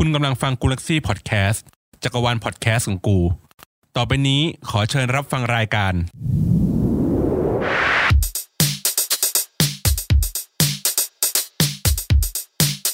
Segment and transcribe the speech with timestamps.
[0.00, 1.64] คุณกำลังฟังกูลักซี่พอดแคสต์
[2.02, 3.18] จักรวาลพอดแคสต์ของกู
[3.96, 5.94] ต่อไปนี้ขอเชิญรับฟังรายการ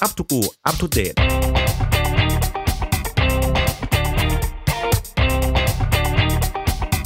[0.01, 1.17] อั to กูอั to date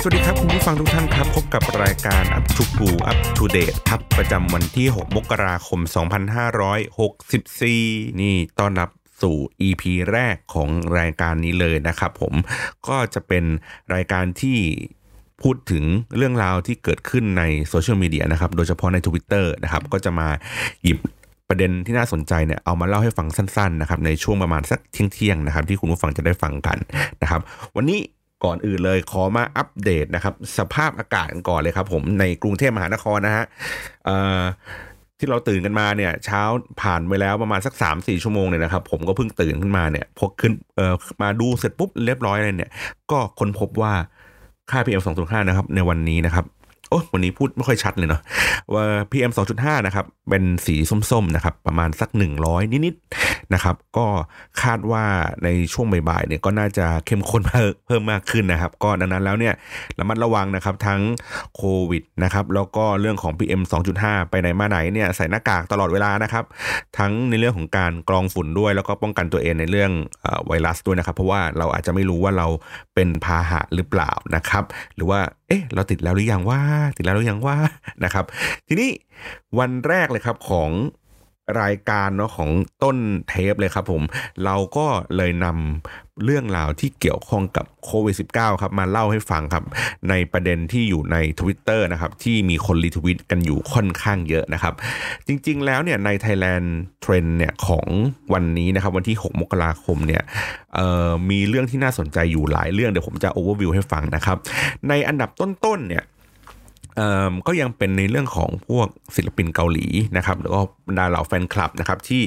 [0.01, 5.79] สวัสดีครับ คุณผู้ฟังทุกท่านครับ พบกับรายการ Up to กู Up to Date ครับ ประจำวันที่ 6 มกราคม
[7.19, 8.89] 2564 นี่ต้อนรับ
[9.21, 9.35] สู่
[9.67, 12.33] EP แรกของรายการนี้เลยนะครับผม
[12.87, 13.43] ก็จะเป็น
[13.93, 14.59] รายการที่
[15.41, 15.83] พูดถึง
[16.17, 20.27] เรื่องราวที่เกิดขึ้นในโซเชียลมีเดียนะครับ โดยเฉพาะใน Twitter นะครับ ก็จะมา
[20.83, 20.97] หยิบ
[21.49, 26.77] ประเด็นที่น่าสนใจเนี่ยเอามาเล่าให้ฟังสั้นๆนะครับในช่วงประมาณสักเที่ยงๆนะครับ ที่คุณผู้ฟังจะได้ฟังกัน
[27.21, 27.41] นะครับ
[27.75, 27.99] วันนี้
[28.45, 33.45] ก่อนอื่นเลยขอมาอัปเดตนะครับ สภาพอากาศกันก่อนเลยครับผมในกรุงเทพมหานครนะฮะ
[34.05, 34.43] เอ่อ
[35.19, 36.41] ที่เราตื่นกันมาเนี่ย เช้า
[36.81, 42.71] ผ่านไปแล้วประมาณสัก3ามสี่ชั่วโมงเนี่ยนะครับ ผมก็เพิ่งตื่นขึ้นมาเนี่ยพกขึ้นเอ่อมาดูเสร็จปุ๊บเรียบร้อยเลยเนี่ย
[43.11, 43.93] ก็ค้นพบว่า
[44.71, 46.45] ค่า PM 2.5 นะครับ ในวันนี้นะครับ
[46.89, 48.21] โอ้วันนี้พูดไม่ค่อยชัดเลยเนาะ
[48.73, 50.75] ว่า PM 2.5 นะครับ เป็นสี
[51.11, 52.09] ส้มๆนะครับประมาณสัก
[52.41, 54.07] 100 นิดๆนะครับ ก็
[54.61, 55.05] คาดว่า
[55.43, 57.41] ในช่วงบ่ายๆเนี่ยก็น่าจะเข้มข้น
[57.85, 59.53] เพิ่มมากขึ้นนะครับ ก็ดังนั้นแล้วเนี่ย
[59.99, 61.01] ระมัดระวังนะครับทั้ง
[61.55, 63.61] โควิดนะครับแล้วก็เรื่องของ PM
[63.95, 66.45] 2.5 ไปไหนมาไหนเนี่ยใส่หน้ากากตลอดเวลานะครับ
[66.97, 69.91] ทั้งในเรื่องของการกรองฝุ่นด้วย แล้วก็ป้องกันตัวเองในเรื่อง
[70.25, 72.47] อไวรัสด้วยนะครับ เพราะว่าเราอาจจะไม่รู้ว่าเรา
[72.95, 74.63] เป็นพาหะหรือเปล่านะครับ
[74.95, 76.61] หรือว่าเอ๊ะเราติดแล้วหรือยังว่า
[76.97, 77.57] ติดแล้วหรือยังว่า
[78.03, 78.25] นะครับ
[78.67, 78.89] ทีนี้
[79.59, 80.71] วันแรกเลยครับของ
[81.61, 82.49] รายการเนาะของ
[82.83, 82.97] ต้น
[83.29, 84.01] เทปเลยครับผม
[84.45, 89.63] เราก็เลยนำเรื่องราวที่เกี่ยวข้องกับโควิด -19 ครับมาเล่าให้ฟังครับ
[90.09, 94.73] ในประเด็นที่อยู่ใน Twitter นะครับที่มีคนรีทวิตกันอยู่ค่อนข้างเยอะนะครับ
[95.27, 96.67] จริงๆแล้วเนี่ยใน Thailand
[97.03, 97.87] Trend เนี่ยของ
[98.33, 100.23] วันนี้นะครับวันที่ 6 มกราคมเนี่ย
[101.29, 104.37] มีเรื่องที่น่าสนใจอยู่หลายเรื่องเดี๋ยวผมจะ overview ให้ฟังนะครับ
[104.89, 106.05] ในอันดับต้นๆเนี่ย
[107.47, 112.21] ก็ยังเป็นในเรื่องของพวกศิลปินเกาหลีนะครับแล้วก็บรรดาเหล่าแฟนคลับนะครับที่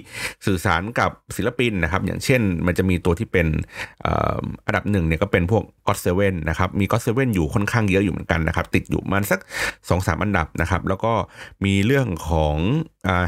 [0.47, 3.47] สื่อสารกับศิลปินนะครับ อย่างเช่นมันจะมีตัวที่เป็น
[4.67, 11.13] อันดับหนึ่งเนี่ยก็เป็นพวกก็ t เซเว่นนะครับมีก็ t เซเว่นอยู่ค่อนข้างเยอะอยู่เหมือนกันนะครับ ติดอยู่มันสัก2อสอันดับนะครับ แล้วก็
[11.65, 12.57] มีเรื่องของ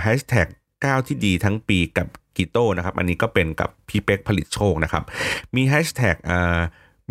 [0.02, 0.48] แฮชแท็ก
[0.84, 5.04] ก้าวที่ดีทั้งปีกับกิโต้นะครับ อันนี้ก็เป็นกับพี่เป๊กผลิตโชคนะครับ
[5.54, 6.16] มีแฮชแท็ก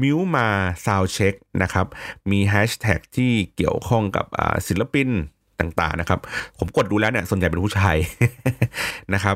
[0.01, 0.47] มิวมา
[0.85, 1.85] soundcheck นะครับ
[2.31, 4.25] มีแฮชแท็กที่เกี่ยวข้องกับ
[4.67, 5.09] ศิลปิน
[5.59, 6.19] ต่างๆนะครับ
[6.59, 7.97] ผมกดดูแล้วเนี่ยส่วนใหญ่เป็นผู้ชาย
[9.13, 9.35] นะครับ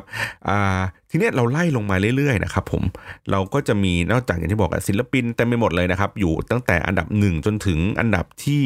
[1.10, 2.84] ทีนี้เราไล่ลงมาเรื่อยๆนะครับผม
[3.32, 8.64] เราก็จะมีนอกจากอย่างที่บอกศิลปินเต็มไปหมดเลยนะครับ อยู่ตั้งแต่อันดับ 1 จนถึงอันดับที่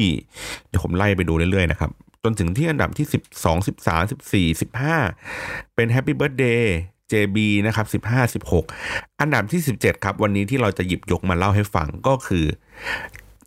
[0.67, 1.91] เดี๋ยวผมไล่ไปดูเรื่อยๆนะครับ
[2.23, 4.61] จนถึงที่อันดับที่ 12 13 14
[5.11, 6.63] 15 เป็น Happy Birthday
[7.11, 7.37] JB
[7.67, 8.33] นะครับ 15
[8.73, 12.45] 16 อันดับที่ 17 ครับ วันนี้ที่เราจะหยิบยกมาเล่าให้ฟังก็คือ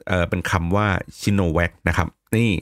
[0.08, 0.86] เออเป็นคำว่า
[1.20, 2.52] ชิโนแวคนะครับนี่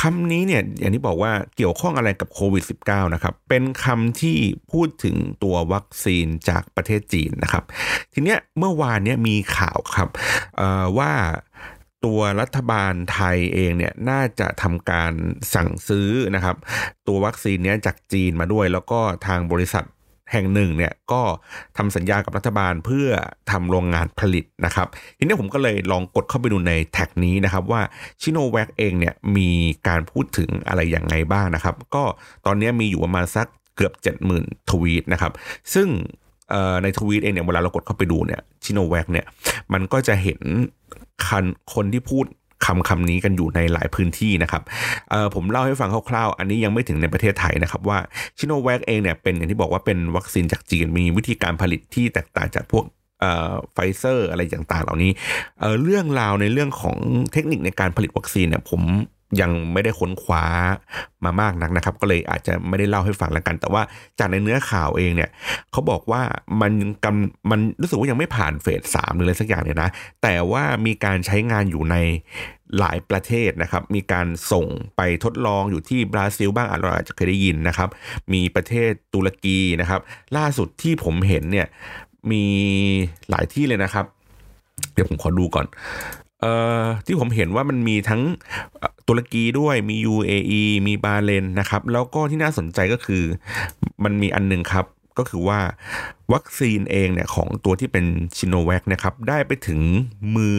[0.00, 4.36] คำนี้เนี่ยอย่างที่บอกว่าเกี่ยวข้องอะไรกับโควิด -19 นะครับ เป็นคำที่
[4.72, 7.64] พูดถึงตัววัคซีนจากประเทศจีนนะครับ
[8.12, 10.08] ทีเนี้ยเมื่อวานเนี้ยมีข่าวครับ
[10.98, 11.12] ว่า
[12.04, 15.12] ตัวรัฐบาลไทยเองเนี่ยน่าจะทำการ
[15.54, 16.56] สั่งซื้อนะครับ
[17.06, 19.84] ตัววัคซีนเนี้ยจากจีนมาด้วย แล้วก็ทางบริษัท
[20.32, 21.22] แห่งหนึ่งเนี่ยก็
[21.76, 23.08] ทำสัญญากับรัฐบาลเพื่อ
[23.50, 24.86] ทำโรงงานผลิตนะครับ
[25.18, 27.80] ทีนี้ผมก็เลยลองกดเข้าไปดูในแท็กนี้นะครับว่า
[28.22, 29.50] ชิโนแวคเองเนี่ยมี
[29.88, 32.04] การพูดถึงอะไรอย่างไงบ้างนะครับ ก็
[32.46, 33.92] ตอนนี้มีอยู่ประมาณสักเกือบ
[34.32, 35.32] 70,000 ทวีตนะครับ
[35.74, 35.88] ซึ่ง
[36.82, 39.26] ในทวีตเองเนี่ยเวลาเรากดเข้าไปดูเนี่ยชิโนแวคเนี่ย
[39.72, 40.40] มันก็จะเห็น
[41.26, 41.44] คัน
[41.74, 42.26] คนที่พูด
[42.64, 44.62] คำคำนี้กันอยู่ในหลายพื้นที่นะครับ
[45.34, 47.98] ผมเล่าให้ฟังคร่าวๆ อันนี้ยังไม่ถึงในประเทศไทยนะครับว่า
[48.38, 52.84] ชิโนแวคเองเนี่ยเป็นอย่างที่บอกว่าเป็นวัคซีนจากจีนมีวิธีการผลิตที่แตกต่างจากพวก
[53.72, 55.10] ไฟเซอร์อะไรต่างๆ เหล่านี้
[55.58, 56.96] เเรื่องราวในเรื่องของ
[57.32, 58.80] เทคนิคในการผลิตวัคซีนเนี่ยผม
[59.40, 60.44] ยังไม่ได้ค้นคว้า
[61.24, 63.82] มามากนักนะครับ ก็เลยอาจจะไม่ได้เล่าให้ฟังแล้วกัน แต่ว่า
[64.18, 65.30] จากในเนื้อข่าวเองเนี่ย
[65.72, 66.22] เขาบอกว่า
[66.60, 66.72] มัน
[67.04, 69.88] กำมันรู้สึกว่ายังไม่ผ่านเฟสสามหรืออะไรสักอย่างเลยนะ
[70.22, 71.96] แต่ว่ามีการใช้งานอยู่ใน
[72.78, 74.66] หลายประเทศนะครับ มีการส่ง
[74.96, 77.88] ไปทดลองอยู่ที่บราซิลบ้างเราอาจจะเคยได้ยินนะครับ
[78.32, 80.00] มีประเทศตุรกีนะครับ
[80.36, 81.66] ล่าสุดที่ผมเห็นเนี่ย
[82.30, 82.44] มี
[83.30, 84.04] หลายที่เลยนะครับ
[84.92, 85.66] เดี๋ยวผมขอดูก่อน
[86.40, 88.22] เอ่อที่ผมเห็นว่ามันมีทั้ง
[89.08, 93.24] ตุรกีด้วยมี UAE มีบาเลนนะครับ แล้วก็ที่น่าสนใจก็คือ
[94.04, 94.86] มันมีอันนึงครับ
[95.18, 95.60] ก็คือว่า
[96.32, 98.04] วัคซีนเองเนี่ยของตัวที่เป็น
[98.36, 99.80] ชิโนแวคนะครับได้ไปถึง
[100.36, 100.58] มือ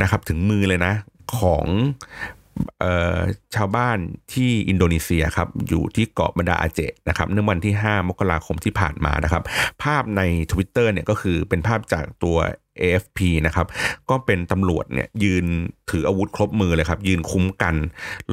[0.00, 0.94] นะครับถึงมือเลยนะ
[1.38, 1.66] ของ
[3.54, 3.98] ชาวบ้าน
[4.32, 9.42] ที่อินโดนีเซียครับอยู่ที่เกาะบรรดาอาเจนะครับเนื่องวันที่ 5 มกราคมที่ผ่านมานะครับ
[9.82, 12.36] ภาพใน Twitter เนี่ยก็คือเป็นภาพจากตัว
[12.80, 13.66] AFP นะครับ
[14.10, 15.44] ก็เป็นตำรวจเนี่ยยืน
[15.90, 17.74] ถืออาวุธครบมือเลยครับ ยืนคุ้มกัน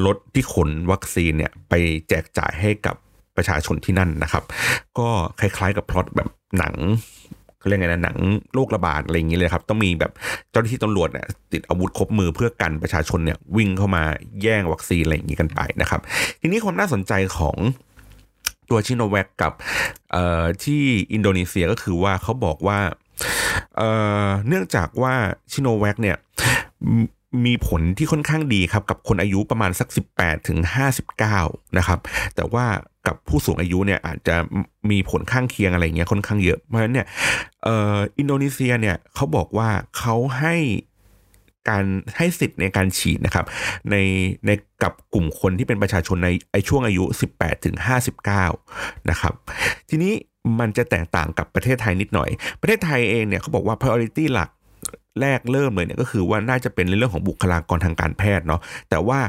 [0.05, 1.73] รถที่ขนวัคซีนเนี่ยไป
[2.09, 2.95] แจกจ่ายให้กับ
[3.37, 4.43] ประชาชนที่นั่นนะครับ
[4.99, 5.09] ก็
[5.39, 6.75] คล้ายๆกับพล็อตแบบหนัง
[7.59, 8.17] เขาเรียกไงนะหนัง
[8.53, 10.11] โรคระบาดอะไรอย่างนี้เลยครับ ต้องมีแบบ
[10.51, 14.03] เจ้าหน้าที่ตำรวจเนี่ยติดอาวุธครบมือเพื่อกันประชาชนเนี่ยวิ่งเข้ามา
[14.41, 16.01] แย่งวัคซีนอะไรอย่างนี้กันไปนะครับ
[16.41, 17.57] ทีนี้ความน่าสนใจของ
[18.69, 19.53] ตัวชิโนแวคกับ
[20.63, 20.83] ที่
[21.13, 22.79] อินโดนีเซียก็คือว่าเขาบอกว่า
[24.47, 25.13] เนื่องจากว่า
[25.51, 26.17] ชิโนแวคเนี่ย
[27.45, 29.87] มีผลที่ค่อนข้างดีครับกับคนอายุประมาณสัก
[30.17, 30.59] 18ถึง
[31.19, 31.99] 59 นะครับ
[32.35, 32.65] แต่ว่า
[33.07, 34.35] กับผู้สูงอายุเนี่ยอาจจะ
[34.89, 37.07] มีผลข้างเคียงอะไรเงี้ยค่อนข้างเยอะเพราะฉะนั้นเนี่ย
[38.17, 40.55] อินโดนีเซียเนี่ยเขาบอกว่าเขาให้
[41.69, 41.85] การ
[42.17, 43.45] ให้สิทธิ์ในการฉีดนะครับ
[43.91, 43.95] ใน
[44.45, 44.49] ใน
[44.83, 47.03] กับกลุ่มคนที่เป็นประชาชนในไอช่วงอายุ
[47.35, 47.75] 18ถึง
[48.39, 49.33] 59 นะครับ
[49.89, 50.13] ทีนี้
[50.59, 52.29] มันจะแตกต่างกับประเทศไทยนิดหน่อย
[52.61, 54.49] ประเทศไทยเองเนี่ยเขาบอกว่า priority หลัก
[55.21, 59.19] แรกเริ่มเลยเนี่ยก็คือว่าน่าจะเป็นในเรื่องของบุคลากรทางการแพทย์เนาะแต่ว่า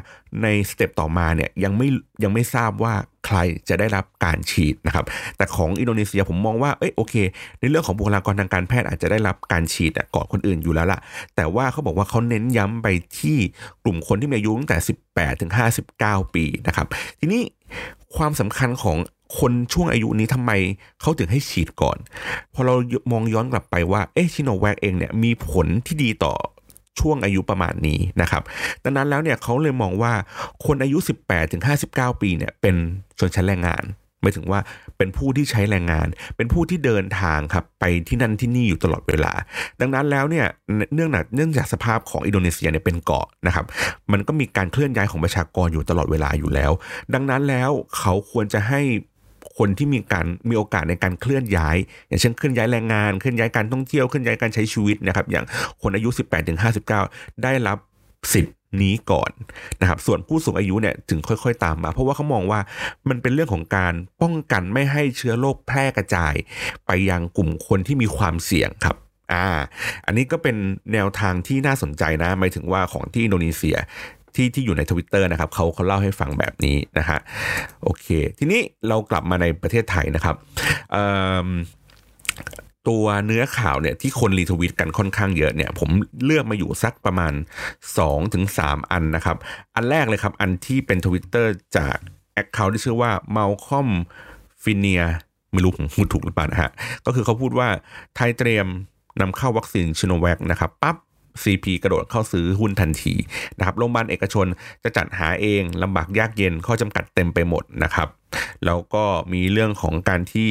[0.42, 1.88] ใน step ต่อมาเนี่ยยังไม่
[2.22, 2.94] ยังไม่ทราบว่า
[3.26, 5.04] ใครจะได้รับการฉีดนะครับ
[5.36, 7.14] แต่ของอินโดนีเซียผมมองว่าเอ้ยโอเค
[7.60, 11.00] ในเรื่องของบุคลากรทางการแพทย์อาจจะได้รับการฉีดก่อนคนอื่นอยู่แล้วล่ะ
[11.36, 12.86] แต่ว่าเขาบอกว่าเขาเน้นย้ำไป
[13.20, 13.38] ที่
[13.84, 14.78] กลุ่มคนที่มีอายุตั้งแต่
[15.08, 15.52] 18ถึง
[15.92, 16.86] 59 ปีนะครับ
[17.20, 17.42] ทีนี้
[18.16, 18.98] ความสำคัญของ
[19.38, 20.52] คนช่วงอายุนี้ทำไม
[21.00, 21.98] เขาถึงให้ฉีดก่อน
[22.54, 22.74] พอเรา
[23.12, 26.34] มองย้อนกลับไปว่าเอ๊ะชิโนแวคเองเนี่ยมีผลที่ดีต่อ
[27.00, 28.42] ช่วงอายุประมาณนี้นะครับ
[28.84, 30.12] ดังนั้นแล้วเนี่ยเขาเลยมองว่า
[30.66, 32.74] คนอายุ 18ถึง59 ปีเนี่ยเป็น
[33.18, 33.84] ชนชั้นแรงงาน
[34.22, 34.60] หมายถึงว่า
[34.98, 36.06] เป็นผู้ที่ใช้แรงงาน
[36.36, 39.32] เป็นผู้ที่เดินทางครับไปที่นั่นที่นี่อยู่ตลอดเวลา
[39.80, 40.46] ดังนั้นแล้วเนี่ย
[40.94, 43.64] เนื่องจากเนื่องจากสภาพของอินโดนีเซียเนี่ยเป็นเกาะนะครับ
[44.12, 46.72] มันก็มีการเคลื่อนย้ายของประชากรอยู่ตลอดเวลาอยู่แล้ว
[47.14, 48.80] ดังนั้นแล้วเขาควรจะให้
[49.58, 51.76] คนที่มีการมีโอกาสในการเคลื่อนย้าย
[52.08, 55.44] อย่างเช่นเคลื่อนย้ายแรงงานเคลื่อนย้ายการท่องเที่ยวเคลื่อนย้ายการใช้ชีวิตนะครับ อย่าง
[55.82, 56.58] คนอายุ 18ถึง
[57.02, 57.78] 59ได้รับ
[58.32, 58.52] สิทธิ
[58.82, 59.30] นี้ก่อน
[59.80, 62.60] นะครับส่วนผู้สูงอายุเนี่ยถึงค่อยๆ ตามมา เพราะว่าเขามองว่า
[63.08, 66.34] มันเป็นเรื่องของการป้องกันไม่ให้เชื้อโรคแพร่กระจาย
[66.86, 68.96] ไปยังกลุ่มคนที่มีความเสี่ยงครับ
[69.32, 69.46] อ่า
[70.06, 70.56] อันนี้ก็เป็น
[70.92, 73.76] แนวทางที่น่าสนใจนะหมายถึงว่าของที่อินโดนีเซีย
[74.34, 77.18] ที่ที่อยู่ในทวิตเตอร์นะครับเขาเขาเล่าให้ฟังแบบนี้นะฮะ
[77.84, 78.06] โอเค
[78.38, 80.36] ทีนี้เรากลับมาในประเทศไทยนะครับ
[82.88, 85.88] ตัวเนื้อข่าวเนี่ยที่คน retweet กันค่อนข้างเยอะเนี่ยผม
[86.24, 87.32] เลือกมาอยู่สักประมาณ
[87.98, 88.44] 2-3ถึง
[88.92, 89.36] อันนะครับ
[89.74, 91.96] อันแรกเลยครับ อันที่เป็นทวิตเตอร์จาก
[92.34, 93.88] account ที่ชื่อว่า Malcolm
[94.62, 95.04] f i n e r
[95.52, 96.70] ไม่รู้ผมพูดถูกหรือเปล่านะฮะ
[97.06, 97.68] ก็คือเขาพูดว่า
[98.16, 98.66] ไทยเตรียม
[99.20, 100.96] นำเข้าวัคซีนซิโนแวคนะครับปั๊บ
[101.42, 103.14] CP กระโดดเข้าซื้อหุ้นทันที
[103.58, 104.46] นะครับโรงพยาบาลเอกชน
[104.84, 108.08] จะจัดหาเองลำบากยากเย็นข้อจำกัดเต็มไปหมดนะครับ
[108.66, 110.50] แล้วก็มีเรื่องของการที่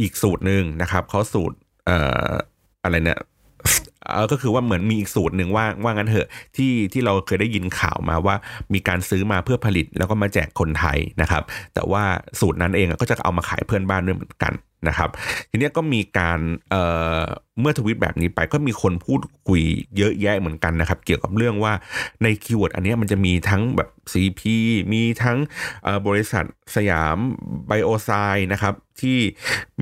[0.00, 1.56] อีกสูตรหนึ่งนะครับเขาสูตร
[2.84, 3.20] อะไรเนี่ย
[4.12, 8.36] เออก็คือว่าเหมือนมีอีกสูตรหนึ่งว่าว่างั้นเถอะที่ที่เราเคยได้ยินข่าวมาว่า
[8.74, 11.42] มีการซื้อมาเพื่อผลิตแล้วก็มาแจกคนไทยนะครับ
[11.74, 12.02] แต่ว่า
[12.40, 14.52] สูตรนั้นเองก็จะเอามาขายเพื่อนบ้านด้วยเหมือนกัน
[14.88, 15.10] นะครับ
[15.50, 16.40] ทีนี้ก็มีการ
[16.70, 19.62] เเมื่อทวิตแบบนี้ไปก็มีคนพูดคุย
[19.96, 21.72] เยอะแยะเหมือนกันนะครับ เกี่ยวกับเรื่องว่า
[22.22, 24.40] ใน keyword อันนี้มันจะมีทั้งแบบ CP
[24.92, 25.38] มีทั้ง
[26.06, 26.44] บริษัท
[26.76, 27.16] สยาม
[27.66, 28.10] ไบโอไซเอนซ์
[28.52, 29.18] นะครับที่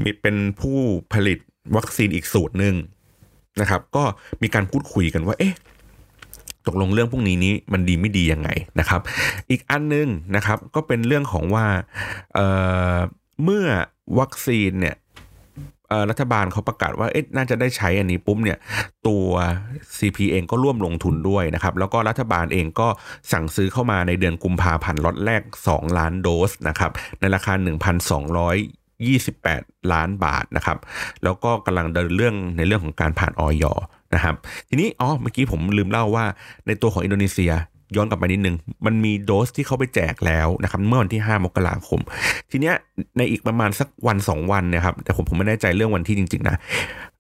[0.03, 0.79] มีเป็นผู้
[1.13, 1.39] ผลิต
[1.77, 2.75] วัคซีนอีกสูตรหนึ่ง
[3.61, 4.05] นะครับ ก็
[4.43, 5.55] มีการพูดคุยกันว่าเอ๊ะ
[6.67, 8.49] ตกลงเรื่องพวกนี้นี้มันดีไม่ดียังไง
[8.81, 9.01] นะครับ
[9.51, 11.67] อีกอันนึงนะครับก็เป็นเรื่องของว่า
[12.35, 13.67] เมื่อ
[14.19, 14.97] วัคซีนเนี่ย
[16.11, 18.59] รัฐบาลเขาประกาศว่าเอ๊ะน่าจะได้ใช้อันนี้ปุ๊บเนี่ย
[19.07, 19.27] ตัว
[19.99, 22.89] CP เองก็ร่วมลงทุนด้วยนะครับ แล้วก็รัฐบาลเองก็
[23.33, 27.53] สั่งซื้อเข้ามาในเดือนกุมภาพันธ์ล็อตแรก 2 ล้านโดสนะครับ ในราคา
[28.53, 30.79] 1,200 28 ล้านบาทนะครับ
[31.25, 33.65] แล้วก็กำลังเดินเรื่องในเรื่องของการผ่านออย
[34.15, 34.35] นะครับ
[34.69, 36.25] ทีนี้อ๋อเมื่อกี้ผมลืมเล่าว่า
[36.67, 37.53] ในตัวของอินโดนีเซีย
[37.97, 42.01] ย้อนกลับไปนิดนึง มันมีโดสที่เขาไปแจกแล้วนะครับเมื่อวันที่ 5 มกราคม
[42.51, 42.75] ทีเนี้ย
[43.19, 46.57] ในอีกประมาณสักวัน 2 วันนะครับ แต่ผมผมไม่แน่ใจเรื่องวันที่จริง ๆ นะ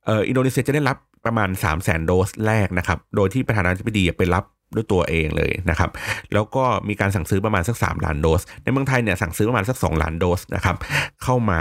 [0.06, 0.96] เอออินโดนีเซียจะได้รับ
[1.26, 4.44] ประมาณ 3 0 0 0 0 0 โดสแรกนะครับ โดยที่ประธานาธิบดีไปรับ
[4.74, 5.90] ด้วยตัวเองเลยนะครับ
[6.34, 10.76] แล้วก็มีการสั่งซื้อประมาณสัก 3 ล้านโดส ในเมืองไทยเนี่ยสั่งซื้อประมาณสัก 2 ล้านโดสนะครับ
[11.22, 11.60] เข้ามา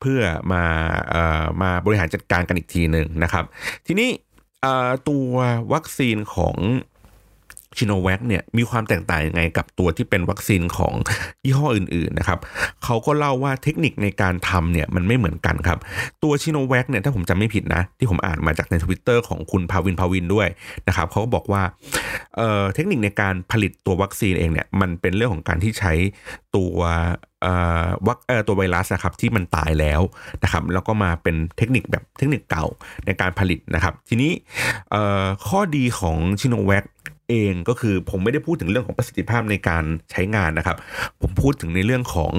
[0.00, 0.20] เพื่อ
[0.52, 0.64] มา
[1.10, 3.44] เอ่อมาบริหารจัดการกันอีกทีหนึ่งนะครับ
[3.86, 4.10] ทีนี้
[5.08, 5.32] ตัว
[5.72, 6.56] วัคซีนของ
[7.78, 10.94] ซิโนแวคเนี่ยมีความแตกต่างยังไงกับตัวที่เป็นวัคซีนของ
[11.44, 12.38] ยี่ห้ออื่นๆนะครับ
[12.84, 15.78] เขาก็เล่าว่าเทคนิคในการทำเนี่ยมันไม่เหมือนกันครับ
[16.22, 20.48] ตัวชิโนแวคเนี่ยถ้าผมจำไม่ผิดนะ ที่ผมอ่านมาจากในทวิตเตอร์ของคุณภาวินภาวินด้วย
[20.88, 21.62] นะครับเขาก็บอกว่า
[22.36, 25.92] เเทคนิคในการผลิตตัววัคซีนเองเนี่ยมันเป็นเรื่องของการที่ใช้
[26.56, 26.78] ตัว
[28.06, 30.00] วัคตัวไวรัสนะครับที่มันตายแล้ว
[30.42, 32.66] นะครับแล้วก็มาเป็นเทคนิคแบบเทคนิคเก่า
[33.06, 34.32] ในการผลิตนะครับ ทีนี้
[35.48, 36.84] ข้อดีของชิโนแวค
[37.30, 40.76] เองก็คือผมไม่ได้พูดถึงเรื่องของประสิทธิภาพในการใช้งานนะครับ
[41.20, 42.32] ผมพูดถึงในเรื่องของ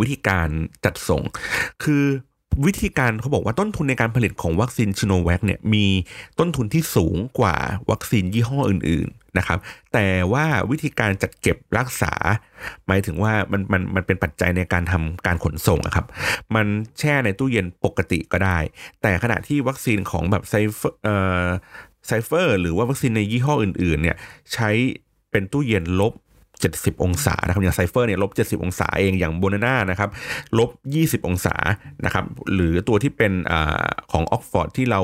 [0.00, 0.48] วิธีการ
[0.84, 1.22] จัดส่ง
[1.84, 2.04] คือ
[2.66, 5.86] วิธีการเขาบอกว่าต้นทุนในการผลิตของวัคซีนซิโนแวคเนี่ยมี
[6.38, 7.56] ต้นทุนที่สูงกว่า
[7.90, 9.58] วัคซีนยี่ห้ออื่น ๆนะครับ
[9.92, 12.12] แต่ว่าวิธีการจัดเก็บรักษา
[12.86, 16.06] หมายถึงว่ามันมันมันเป็นปัจจัยในการทำการขนส่งครับ
[16.54, 16.66] มัน
[16.98, 18.58] แช่ในตู้เย็นปกติก็ได้
[19.02, 21.56] แต่ขณะที่วัคซีนของแบบไฟเซอร์
[22.08, 24.16] ไฟเซอร์หรือว่าวัคซีนในยี่ห้ออื่นๆเนี่ย
[24.52, 24.70] ใช้
[25.30, 26.12] เป็นตู้เย็นลบ
[26.58, 30.10] 70 องศานะครับอย่างไซเฟอร์เนี่ยลบ70 องศาเองอย่างโบนาน่านะครับ
[30.58, 30.70] ลบ
[31.22, 31.54] 20 องศา
[32.04, 32.24] นะครับ
[32.54, 33.52] หรือตัวที่เป็นอ
[34.12, 35.00] ของออกฟอร์ดที่เรา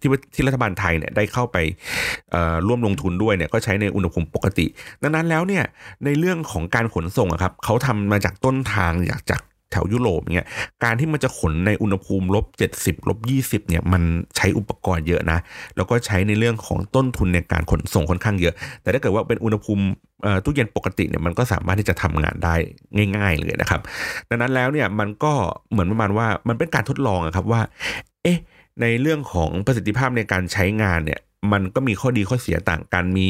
[0.00, 1.56] ที่ที่รัฐบาลไทยเนี่ยได้เข้าไป
[2.66, 4.66] ร่วมลงทุนด้วยเนี่ยก็ใช้ในอุณหภูมิปกติ
[5.02, 5.64] ดังนั้นแล้วเนี่ย
[6.04, 10.46] ในเรื่องของการขนส่งครับเขาทำมาจากต้นทางอยากจาก แถวยุโรปเนี่ย
[10.84, 12.46] การที่มันจะขนในอุณหภูมิลบ
[12.76, 14.02] 70ลบ20เนี่ยมัน
[14.36, 15.38] ใช้อุปกรณ์เยอะนะ
[15.76, 19.84] แล้วก็ใช้ในเรื่องของต้นทุนในการขนส่งค่อนข้างเยอะ แต่ถ้าเกิดว่าเป็นอุณหภูมิ
[20.44, 22.54] ตู้เย็นปกติเนี่ยมันก็สามารถที่จะทำงานได้
[23.16, 23.80] ง่าย ๆ เลยนะครับ
[24.28, 25.32] ดังนั้นแล้วเนี่ยมันก็
[25.70, 27.60] เหมือนประมาณว่ามันเป็นการทดลองครับว่า
[28.22, 28.38] เอ๊ะ
[28.82, 31.20] ในเรื่องของประสิทธิภาพในการใช้งานเนี่ย
[31.52, 33.26] มันก็มีข้อดีข้อเสียต่างกัน มี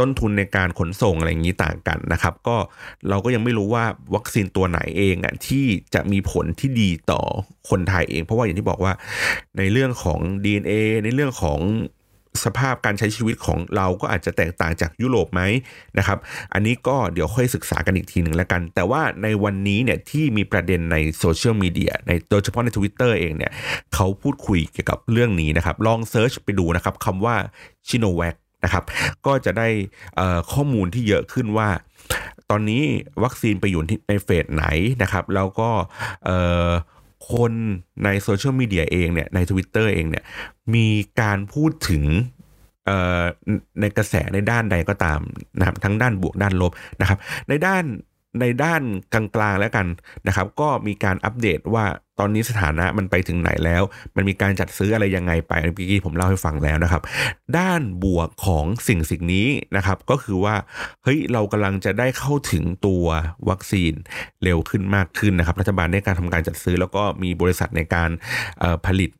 [0.00, 2.56] ต้นทุนในการขนส่งอะไรอย่างนี้ต่างกันนะครับ ก็
[3.08, 7.20] เราก็ยังไม่รู้ว่าวัคซีนตัวไหนเองอะที่จะมีผลที่ดีต่อ
[7.70, 8.92] คนไทยเอง เพราะว่าอย่างที่บอกว่า
[9.58, 10.72] ในเรื่องของ DNA
[11.04, 11.58] ในเรื่องของ
[12.44, 15.42] สภาพการใช้ชีวิตของเราก็อาจจะแตกต่างจากยุโรปไหม
[15.98, 16.18] นะครับ
[16.52, 23.52] อันนี้ก็เดี๋ยวค่อยศึกษากันอีกทีหนึ่งแล้วกัน แต่ว่าในวันนี้เนี่ยที่มีประเด็นในโซเชียลมีเดียในโดยเฉพาะใน Twitter เองเนี่ย
[23.94, 27.36] เขาพูดคุยเกี่ยวกับเรื่องนี้นะครับ ลองเซิร์ชไปดูนะครับคำว่า
[27.88, 28.84] ชิโนแวคนะครับ
[29.26, 29.68] ก็จะได้
[30.52, 31.68] ข้อมูลที่เยอะขึ้นว่า
[32.50, 32.82] ตอนนี้
[33.24, 34.64] วัคซีนไปอยู่ในเฟสไหน
[35.02, 35.70] นะครับ แล้วก็
[37.30, 37.52] คน
[38.04, 40.24] ในโซเชียลมีเดียเองเนี่ยใน Twitter เองเนี่ย
[40.74, 40.86] มี
[41.20, 42.04] การพูดถึง
[43.80, 45.20] ในกระแสในด้านใดก็ตาม
[45.58, 47.84] นะครับทั้งด้านบวกด้านลบนะครับ ในด้าน
[48.40, 49.86] ในด้านกลางๆแล้วกัน
[50.26, 51.84] นะครับ ก็มีการอัปเดตว่า
[52.18, 53.82] ตอนนี้สถานะมันไปถึงไหนแล้ว
[54.16, 57.02] มันมีการจัดซื้ออะไรยังไงไปเมื่อกี้ผมเล่าให้ฟังแล้วนะครับ
[57.58, 60.54] ด้านบวกของสิ่งสิ่งนี้นะครับ ก็คือว่า
[61.04, 63.04] เฮ้ยเรากำลังจะได้เข้าถึงตัว
[63.48, 63.92] วัคซีน
[64.44, 68.10] เร็วขึ้นมากขึ้นนะครับ รัฐบาลได้การทำการจัดซื้อ แล้วก็มีบริษัทในการ
[68.86, 69.10] ผลิต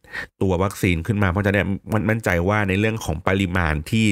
[0.43, 4.09] ตัววัคซีนขึ้นมา เพราะฉะนั้นมันมั่นใจว่าในเรื่องของปริมาณที่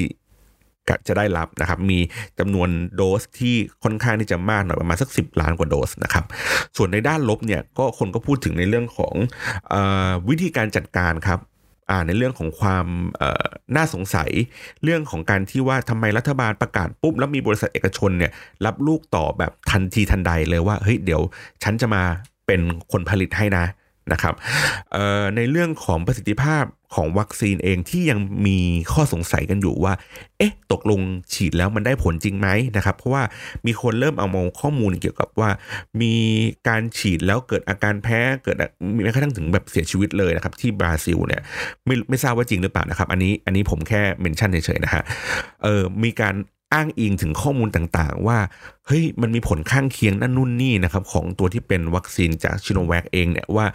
[1.07, 1.99] จะได้รับนะครับ มี
[2.39, 6.25] จำนวนโดสที่ค่อนข้างที่จะมากหน่อยประมาณสัก 10 ล้านกว่าโดสนะครับ
[6.77, 9.13] ส่วนในด้านลบเนี่ยก็คนก็พูดถึงในเรื่องของ
[9.73, 9.75] อ
[10.29, 11.39] วิธีการจัดการครับ
[12.07, 12.87] ในเรื่องของความ
[13.75, 14.29] น่าสงสัย
[14.83, 18.31] เรื่องของการที่ว่าทำไมรัฐบาลประกาศปุ๊บแล้วมีบริษัทเอกชนเนี่ย
[18.65, 21.21] รับลูกต่อแบบทันทีทันใดเลยว่าเฮ้ยเดี๋ยว
[21.63, 22.03] ฉันจะมา
[22.47, 22.61] เป็น
[22.91, 23.65] คนผลิตให้นะ
[24.11, 24.35] นะครับ
[25.35, 26.65] ในเรื่องของประสิทธิภาพ
[26.95, 28.59] ของวัคซีนเองที่ยังมี
[28.93, 29.93] ข้อสงสัยกันอยู่ว่า
[30.37, 30.99] เอ๊ะ ตกลง
[31.33, 33.23] ฉีดแล้วมันได้ผลจริงไหมนะครับ เพราะว่า
[33.65, 35.49] มีคนเริ่มเอามองข้อมูลเกี่ยวกับว่า
[36.01, 36.13] มี
[36.67, 38.57] การฉีดแล้วเกิดอาการแพ้เกิด
[38.95, 41.41] มีแม้กระทั่งถึงแบบเสียชีวิตเลยนะครับ ที่บราซิลเนี่ย
[41.85, 45.03] ไม่ไม่ทราบว่าจริงหรือเปล่านะครับ อันนี้อันนี้ผมแค่เมนชั่นเฉยๆนะฮะ
[45.63, 46.35] เออมีการ
[46.73, 48.37] อ้างอิงถึงข้อมูลต่างๆ ว่า
[48.87, 53.65] เฮ้ยมันมีผลข้างเคียงนั่นนู่นนี่นะครับของตัวที่เป็นวัคซีนจากชิโนแวคเองเนี่ยว่า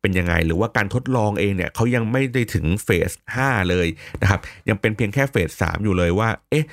[0.00, 3.86] เป็นยังไงหรือว่าการทดลองเองเนี่ยเขายังไม่ได้ถึงเฟส 5 เลย
[4.22, 6.66] นะครับ ยังเป็นเพียงแค่เฟส 3 อยู่เลยว่า เอ๊ะ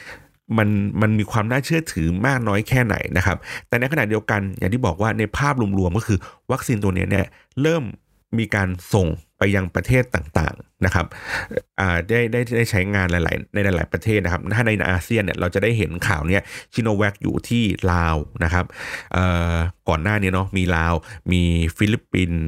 [0.57, 0.69] มัน
[1.01, 6.19] มันมีความน่าเชื่อถือมากน้อยแค่ไหนนะครับ แต่ในขณะเดียวกันอย่างที่บอกว่าในภาพรวมๆก็คือ
[6.51, 7.27] วัคซีนตัวนี้เนี่ย
[7.61, 7.83] เริ่ม
[8.37, 9.07] มีการส่ง
[9.39, 11.05] ไปยังประเทศต่างๆนะครับ
[12.09, 16.41] ได้ได้ได้ใช้งานหลายๆในหลาย ๆประเทศนะครับ ถ้าในอาเซียนเนี่ยเราจะได้เห็นข่าวเนี้ย
[16.73, 18.65] ซิโนแวคอยู่ที่ลาวนะครับ
[19.89, 20.93] ก่อนหน้านี้เนาะมีลาว
[21.31, 21.41] มี
[21.77, 22.43] ฟิลิปปินส์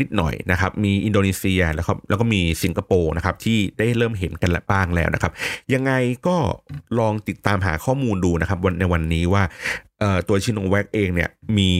[0.00, 5.32] นิดหน่อยนะครับ มีอินโดนีเซียแล้วครับแล้วก็มีสิงคโปร์นะครับที่ได้เริ่มเห็นกันละบ้างแล้วนะครับ
[5.74, 5.92] ยังไง
[6.26, 6.36] ก็
[6.98, 9.42] ลองติดตามหาข้อมูลดูนะครับวันในวันนี้ว่า
[10.28, 11.72] ตัวชิโนแวคเองเนี่ยมี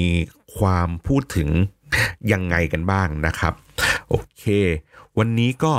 [0.58, 1.48] ความพูดถึง
[2.32, 3.52] ยังไงกันบ้างนะครับ
[4.08, 4.44] โอเค
[5.18, 5.72] วันนี้ก็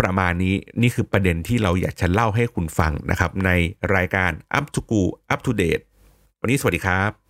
[0.00, 3.50] ประมาณนี้นี่คือประเด็นที่เราอยากจะเล่าให้คุณฟังนะครับ ใน
[3.94, 5.02] รายการ Up to Go
[5.32, 5.84] Up to Date
[6.40, 7.23] วันนี้สวัสดีครับ